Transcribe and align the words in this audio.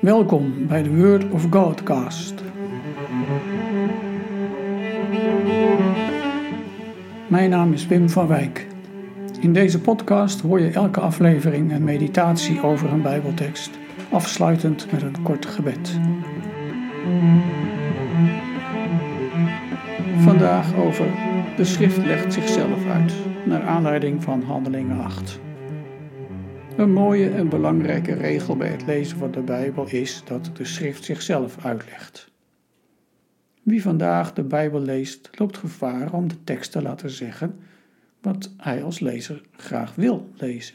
Welkom 0.00 0.66
bij 0.66 0.82
de 0.82 0.96
Word 0.96 1.30
of 1.30 1.46
Godcast. 1.50 2.34
Mijn 7.28 7.50
naam 7.50 7.72
is 7.72 7.86
Wim 7.86 8.10
van 8.10 8.26
Wijk. 8.26 8.66
In 9.40 9.52
deze 9.52 9.80
podcast 9.80 10.40
hoor 10.40 10.60
je 10.60 10.70
elke 10.70 11.00
aflevering 11.00 11.72
een 11.72 11.84
meditatie 11.84 12.62
over 12.62 12.92
een 12.92 13.02
Bijbeltekst, 13.02 13.70
afsluitend 14.10 14.92
met 14.92 15.02
een 15.02 15.22
kort 15.22 15.46
gebed. 15.46 15.98
Vandaag 20.18 20.74
over 20.76 21.06
de 21.56 21.64
schrift 21.64 22.06
legt 22.06 22.32
zichzelf 22.32 22.86
uit, 22.86 23.14
naar 23.44 23.62
aanleiding 23.62 24.22
van 24.22 24.42
Handelingen 24.42 25.00
8. 25.00 25.40
Een 26.78 26.92
mooie 26.92 27.30
en 27.30 27.48
belangrijke 27.48 28.12
regel 28.12 28.56
bij 28.56 28.68
het 28.68 28.86
lezen 28.86 29.18
van 29.18 29.30
de 29.30 29.40
Bijbel 29.40 29.86
is 29.86 30.22
dat 30.24 30.50
de 30.56 30.64
schrift 30.64 31.04
zichzelf 31.04 31.64
uitlegt. 31.64 32.30
Wie 33.62 33.82
vandaag 33.82 34.32
de 34.32 34.42
Bijbel 34.42 34.80
leest, 34.80 35.30
loopt 35.32 35.56
gevaar 35.56 36.12
om 36.12 36.28
de 36.28 36.44
tekst 36.44 36.72
te 36.72 36.82
laten 36.82 37.10
zeggen 37.10 37.58
wat 38.20 38.52
hij 38.56 38.82
als 38.82 39.00
lezer 39.00 39.42
graag 39.52 39.94
wil 39.94 40.30
lezen. 40.36 40.74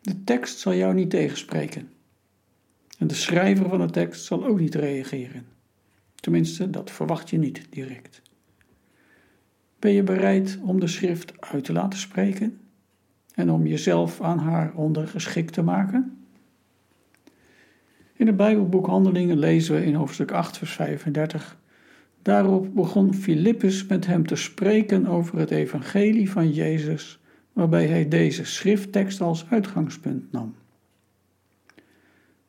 De 0.00 0.24
tekst 0.24 0.58
zal 0.58 0.74
jou 0.74 0.94
niet 0.94 1.10
tegenspreken. 1.10 1.88
En 2.98 3.06
de 3.06 3.14
schrijver 3.14 3.68
van 3.68 3.80
de 3.80 3.90
tekst 3.90 4.24
zal 4.24 4.46
ook 4.46 4.60
niet 4.60 4.74
reageren. 4.74 5.46
Tenminste, 6.14 6.70
dat 6.70 6.90
verwacht 6.90 7.30
je 7.30 7.38
niet 7.38 7.66
direct. 7.70 8.22
Ben 9.78 9.92
je 9.92 10.02
bereid 10.02 10.58
om 10.62 10.80
de 10.80 10.88
schrift 10.88 11.32
uit 11.40 11.64
te 11.64 11.72
laten 11.72 11.98
spreken 11.98 12.58
en 13.34 13.50
om 13.50 13.66
jezelf 13.66 14.20
aan 14.20 14.38
haar 14.38 14.72
ondergeschikt 14.74 15.52
te 15.52 15.62
maken? 15.62 16.18
In 18.16 18.26
het 18.26 18.36
Bijbelboek 18.36 18.86
Handelingen 18.86 19.38
lezen 19.38 19.74
we 19.74 19.84
in 19.84 19.94
hoofdstuk 19.94 20.30
8, 20.30 20.58
vers 20.58 20.72
35. 20.72 21.58
Daarop 22.22 22.74
begon 22.74 23.14
Filippus 23.14 23.86
met 23.86 24.06
hem 24.06 24.26
te 24.26 24.36
spreken 24.36 25.06
over 25.06 25.38
het 25.38 25.50
evangelie 25.50 26.30
van 26.30 26.50
Jezus, 26.50 27.20
waarbij 27.52 27.86
hij 27.86 28.08
deze 28.08 28.44
schrifttekst 28.44 29.20
als 29.20 29.46
uitgangspunt 29.50 30.32
nam. 30.32 30.54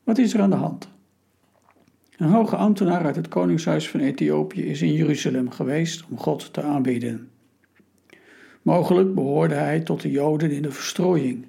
Wat 0.04 0.18
is 0.18 0.34
er 0.34 0.40
aan 0.40 0.50
de 0.50 0.56
hand? 0.56 0.88
Een 2.16 2.28
hoge 2.28 2.56
ambtenaar 2.56 3.04
uit 3.04 3.16
het 3.16 3.28
koningshuis 3.28 3.90
van 3.90 4.00
Ethiopië 4.00 4.62
is 4.62 4.82
in 4.82 4.92
Jeruzalem 4.92 5.50
geweest 5.50 6.04
om 6.10 6.18
God 6.18 6.52
te 6.52 6.62
aanbidden. 6.62 7.30
Mogelijk 8.66 9.14
behoorde 9.14 9.54
hij 9.54 9.80
tot 9.80 10.00
de 10.00 10.10
Joden 10.10 10.50
in 10.50 10.62
de 10.62 10.70
verstrooiing 10.70 11.46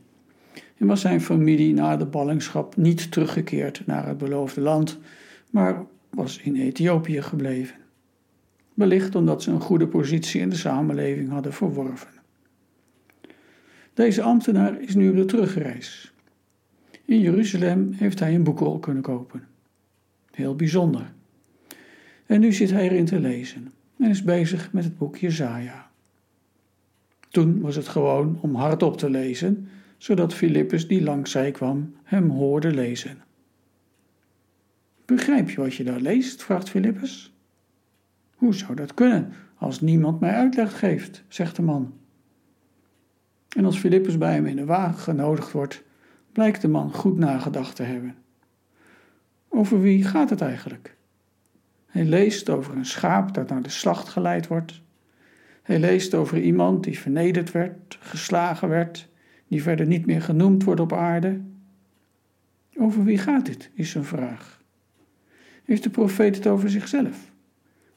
en 0.78 0.88
was 0.88 1.02
zijn 1.02 1.22
familie 1.22 1.74
na 1.74 1.98
de 1.98 2.06
ballingschap 2.06 2.76
niet 2.76 3.12
teruggekeerd 3.12 3.86
naar 3.86 4.08
het 4.08 4.18
beloofde 4.18 4.62
land, 4.62 5.00
maar 5.50 5.86
was 6.10 6.38
in 6.38 6.56
Ethiopië 6.56 7.22
gebleven. 7.22 7.76
Wellicht 8.74 9.16
omdat 9.16 9.44
ze 9.44 9.52
een 9.52 9.62
goede 9.62 9.88
positie 9.88 10.42
in 10.42 10.50
de 10.50 10.56
samenleving 10.56 11.30
hadden 11.30 11.54
verworven. 11.54 12.12
Deze 13.94 14.22
ambtenaar 14.22 14.82
is 14.82 14.96
nu 14.96 15.10
op 15.10 15.16
de 15.16 15.26
terugreis. 15.26 16.14
In 17.06 17.20
Jeruzalem 17.20 17.92
heeft 17.92 18.20
hij 18.20 18.36
een 18.36 18.44
boekrol 18.44 18.80
kunnen 18.80 19.04
kopen. 19.04 19.48
Heel 20.32 20.56
bijzonder. 20.56 21.14
En 22.26 22.40
nu 22.40 22.54
zit 22.54 22.72
hij 22.72 22.90
erin 22.90 23.06
te 23.06 23.20
lezen 23.20 23.74
en 24.00 24.10
is 24.10 24.24
bezig 24.24 24.74
met 24.74 24.84
het 24.84 24.98
boek 24.98 25.18
Jezaja. 25.18 25.87
Toen 27.38 27.62
was 27.62 27.76
het 27.76 27.88
gewoon 27.88 28.38
om 28.42 28.56
hardop 28.56 28.98
te 28.98 29.10
lezen, 29.10 29.68
zodat 29.98 30.34
Filippus 30.34 30.88
die 30.88 31.04
langs 31.04 31.32
zij 31.32 31.52
kwam 31.52 31.96
hem 32.04 32.30
hoorde 32.30 32.72
lezen. 32.74 33.18
Begrijp 35.06 35.50
je 35.50 35.62
wat 35.62 35.74
je 35.74 35.84
daar 35.84 36.00
leest? 36.00 36.44
vraagt 36.44 36.70
Filippus. 36.70 37.34
Hoe 38.36 38.54
zou 38.54 38.76
dat 38.76 38.94
kunnen 38.94 39.34
als 39.58 39.82
niemand 39.82 40.20
mij 40.20 40.32
uitleg 40.32 40.80
geeft, 40.80 41.24
zegt 41.28 41.56
de 41.56 41.62
man. 41.62 41.94
En 43.56 43.66
als 43.66 43.78
Filippus 43.78 44.18
bij 44.18 44.34
hem 44.34 44.46
in 44.46 44.56
de 44.56 44.66
wagen 44.66 45.00
genodigd 45.00 45.52
wordt, 45.52 45.84
blijkt 46.32 46.62
de 46.62 46.68
man 46.68 46.94
goed 46.94 47.18
nagedacht 47.18 47.76
te 47.76 47.84
hebben. 47.84 48.16
Over 49.48 49.82
wie 49.82 50.04
gaat 50.04 50.30
het 50.30 50.42
eigenlijk? 50.42 50.96
Hij 51.86 52.06
leest 52.06 52.50
over 52.50 52.76
een 52.76 52.86
schaap 52.86 53.34
dat 53.34 53.50
naar 53.50 53.62
de 53.62 53.70
slacht 53.70 54.10
geleid 54.10 54.48
wordt 54.48 54.86
hij 55.68 55.80
leest 55.80 56.14
over 56.14 56.42
iemand 56.42 56.84
die 56.84 57.00
vernederd 57.00 57.52
werd, 57.52 57.98
geslagen 58.00 58.70
werd, 58.70 59.10
die 59.48 59.62
verder 59.62 59.86
niet 59.86 60.06
meer 60.06 60.22
genoemd 60.22 60.64
wordt 60.64 60.82
op 60.82 60.94
aarde. 60.94 61.42
Over 62.78 63.04
wie 63.04 63.18
gaat 63.18 63.46
dit, 63.46 63.70
is 63.74 63.90
zijn 63.90 64.04
vraag. 64.04 64.64
Heeft 65.64 65.84
de 65.84 65.90
profeet 65.90 66.36
het 66.36 66.48
over 66.48 66.70
zichzelf? 66.70 67.32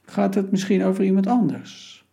Gaat 0.03 0.34
het 0.34 0.50
misschien 0.50 0.84
over 0.84 1.04
iemand 1.04 1.26
anders? 1.26 2.04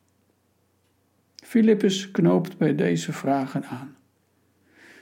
Filippus 1.35 2.12
knoopt 2.12 2.57
bij 2.57 2.75
deze 2.75 3.13
vragen 3.13 3.63
aan. 3.63 3.95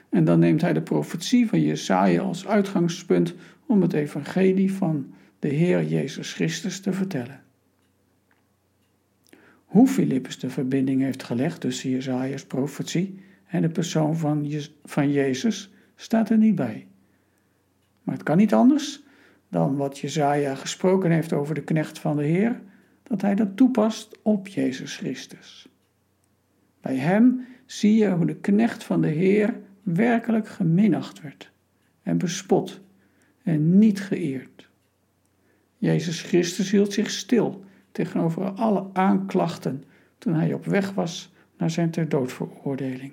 En 0.09 0.23
dan 0.23 0.39
neemt 0.39 0.61
hij 0.61 0.73
de 0.73 0.81
profetie 0.81 1.47
van 1.47 1.61
Jesaja 1.61 2.22
als 2.22 2.47
uitgangspunt 2.47 3.35
om 3.66 3.81
het 3.81 3.93
evangelie 3.93 4.73
van 4.73 5.13
de 5.39 5.47
Heer 5.47 5.83
Jezus 5.83 6.33
Christus 6.33 6.79
te 6.79 6.93
vertellen. 6.93 7.44
Hoe 9.75 9.87
Filippus 9.87 10.39
de 10.39 10.49
verbinding 10.49 11.01
heeft 11.01 11.23
gelegd 11.23 11.61
tussen 11.61 11.89
Jezaja's 11.89 12.45
profetie 12.45 13.19
en 13.45 13.61
de 13.61 13.69
persoon 13.69 14.17
van, 14.17 14.51
van 14.83 15.11
Jezus 15.11 15.73
staat 15.95 16.29
er 16.29 16.37
niet 16.37 16.55
bij. 16.55 16.87
Maar 18.03 18.15
het 18.15 18.23
kan 18.23 18.37
niet 18.37 18.53
anders 18.53 19.03
dan 19.49 19.75
wat 19.75 19.99
Jezaja 19.99 20.55
gesproken 20.55 21.11
heeft 21.11 21.33
over 21.33 21.55
de 21.55 21.63
knecht 21.63 21.99
van 21.99 22.17
de 22.17 22.23
Heer, 22.23 22.61
dat 23.03 23.21
hij 23.21 23.35
dat 23.35 23.57
toepast 23.57 24.19
op 24.21 24.47
Jezus 24.47 24.97
Christus. 24.97 25.67
Bij 26.81 26.95
hem 26.95 27.45
zie 27.65 27.95
je 27.97 28.09
hoe 28.09 28.25
de 28.25 28.35
knecht 28.35 28.83
van 28.83 29.01
de 29.01 29.07
Heer 29.07 29.59
werkelijk 29.83 30.47
geminacht 30.47 31.21
werd 31.21 31.51
en 32.03 32.17
bespot 32.17 32.81
en 33.43 33.77
niet 33.77 34.01
geëerd. 34.01 34.69
Jezus 35.77 36.21
Christus 36.21 36.71
hield 36.71 36.93
zich 36.93 37.09
stil 37.09 37.63
tegenover 37.95 38.51
alle 38.51 38.85
aanklachten 38.94 39.83
toen 40.17 40.33
hij 40.33 40.53
op 40.53 40.66
weg 40.66 40.91
was 40.91 41.33
naar 41.57 41.69
zijn 41.69 41.91
ter 41.91 42.09
doodveroordeling. 42.09 43.11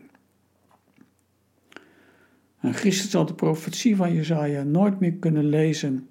Een 2.60 2.74
christen 2.74 3.10
zal 3.10 3.26
de 3.26 3.34
profetie 3.34 3.96
van 3.96 4.14
Jezaja 4.14 4.62
nooit 4.62 5.00
meer 5.00 5.12
kunnen 5.12 5.44
lezen 5.44 6.08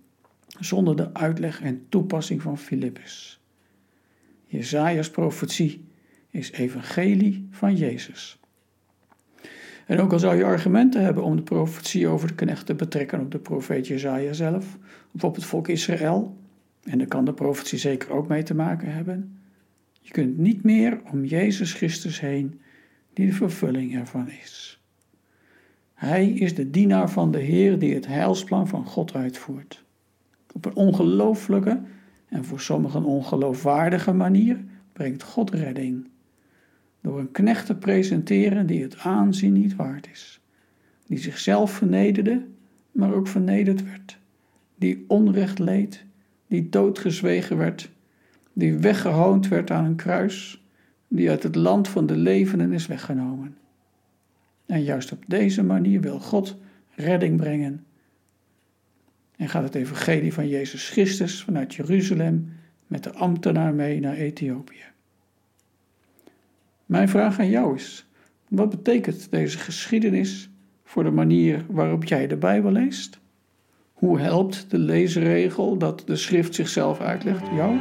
zonder 0.60 0.96
de 0.96 1.14
uitleg 1.14 1.62
en 1.62 1.86
toepassing 1.90 2.42
van 2.42 2.58
Filippus. 2.58 3.42
Jezaja's 4.46 5.10
profetie 5.10 5.86
is 6.30 6.52
evangelie 6.52 7.48
van 7.52 7.76
Jezus. 7.76 8.40
En 9.86 10.00
ook 10.00 10.12
al 10.12 10.20
zou 10.20 10.36
je 10.36 10.44
argumenten 10.44 11.04
hebben 11.04 11.24
om 11.24 11.36
de 11.36 11.42
profetie 11.42 12.08
over 12.08 12.28
de 12.28 12.36
knecht 12.36 12.66
te 12.66 12.76
betrekken 12.76 13.20
op 13.20 13.32
de 13.32 13.40
profeet 13.40 13.88
Jezaja 13.88 14.34
zelf, 14.34 14.78
of 15.12 15.24
op 15.24 15.36
het 15.36 15.46
volk 15.46 15.68
Israël, 15.68 16.40
en 16.84 16.98
daar 16.98 17.08
kan 17.08 17.26
de 17.26 17.34
profetie 17.34 17.78
zeker 17.78 18.12
ook 18.12 18.28
mee 18.28 18.44
te 18.44 18.56
maken 18.56 18.94
hebben. 18.94 19.40
Je 20.02 20.12
kunt 20.12 20.38
niet 20.38 20.64
meer 20.64 21.02
om 21.12 21.26
Jezus 21.26 21.74
Christus 21.74 22.20
heen, 22.20 22.62
die 23.14 23.26
de 23.26 23.34
vervulling 23.34 23.96
ervan 23.96 24.30
is. 24.30 24.82
Hij 25.94 26.30
is 26.30 26.56
de 26.56 26.70
dienaar 26.70 27.10
van 27.10 27.32
de 27.32 27.40
Heer 27.40 27.80
die 27.80 27.94
het 27.94 28.08
heilsplan 28.08 28.68
van 28.68 28.86
God 28.86 29.14
uitvoert. 29.14 29.84
Op 30.54 30.66
een 30.66 30.76
ongelooflijke 30.76 31.82
en 32.28 32.46
voor 32.46 32.60
sommigen 32.60 33.04
ongeloofwaardige 33.04 34.14
manier 34.14 34.64
brengt 34.94 35.24
God 35.24 35.50
redding. 35.50 36.08
Door 37.02 37.20
een 37.20 37.32
knecht 37.32 37.66
te 37.66 37.76
presenteren 37.76 38.66
die 38.68 38.82
het 38.82 38.98
aanzien 38.98 39.54
niet 39.54 39.76
waard 39.76 40.10
is. 40.12 40.42
Die 41.06 41.18
zichzelf 41.18 41.72
vernederde, 41.72 42.46
maar 42.92 43.14
ook 43.14 43.28
vernederd 43.28 43.84
werd. 43.84 44.18
Die 44.76 45.06
onrecht 45.08 45.60
leed 45.60 46.06
die 46.52 46.70
doodgezwegen 46.70 47.58
werd, 47.58 47.92
die 48.54 48.78
weggehoond 48.78 49.48
werd 49.48 49.72
aan 49.72 49.86
een 49.86 49.96
kruis, 49.96 50.66
die 51.08 51.30
uit 51.30 51.44
het 51.44 51.56
land 51.56 51.88
van 51.88 52.06
de 52.06 52.16
levenden 52.16 52.74
is 52.74 52.88
weggenomen. 52.88 53.58
En 54.66 54.84
juist 54.84 55.12
op 55.12 55.24
deze 55.28 55.64
manier 55.64 56.02
wil 56.02 56.20
God 56.20 56.58
redding 56.96 57.38
brengen. 57.38 57.86
En 59.36 59.50
gaat 59.50 59.64
het 59.64 59.76
evangelie 59.76 60.34
van 60.34 60.48
Jezus 60.48 60.90
Christus 60.90 61.44
vanuit 61.44 61.74
Jeruzalem 61.74 62.54
met 62.88 63.04
de 63.04 63.14
ambtenaar 63.14 63.74
mee 63.74 64.00
naar 64.00 64.16
Ethiopië. 64.16 64.84
Mijn 66.86 67.10
vraag 67.10 67.40
aan 67.40 67.50
jou 67.50 67.76
is: 67.76 68.08
wat 68.48 68.70
betekent 68.70 69.32
deze 69.32 69.58
geschiedenis 69.58 70.50
voor 70.84 71.04
de 71.04 71.12
manier 71.12 71.66
waarop 71.70 72.04
jij 72.04 72.28
de 72.28 72.38
Bijbel 72.38 72.72
leest? 72.72 73.21
Hoe 74.02 74.20
helpt 74.20 74.66
de 74.70 74.78
leesregel 74.78 75.78
dat 75.78 76.04
de 76.06 76.16
schrift 76.16 76.56
zichzelf 76.56 77.00
uitlegt 77.00 77.48
jou? 77.56 77.80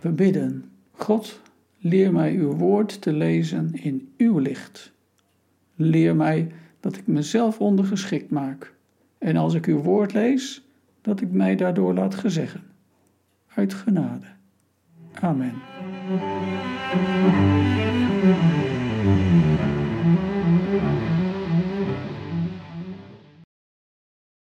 We 0.00 0.12
bidden, 0.12 0.64
God, 0.90 1.40
leer 1.78 2.12
mij 2.12 2.34
uw 2.34 2.52
woord 2.52 3.00
te 3.00 3.12
lezen 3.12 3.70
in 3.72 4.12
uw 4.16 4.38
licht. 4.38 4.92
Leer 5.74 6.16
mij 6.16 6.52
dat 6.80 6.96
ik 6.96 7.06
mezelf 7.06 7.58
ondergeschikt 7.58 8.30
maak. 8.30 8.74
En 9.18 9.36
als 9.36 9.54
ik 9.54 9.66
uw 9.66 9.82
woord 9.82 10.12
lees, 10.12 10.68
dat 11.00 11.20
ik 11.20 11.30
mij 11.30 11.56
daardoor 11.56 11.94
laat 11.94 12.14
gezeggen. 12.14 12.62
Uit 13.54 13.74
genade. 13.74 14.26
Amen. 15.20 15.52